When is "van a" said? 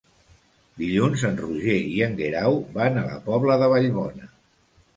2.81-3.07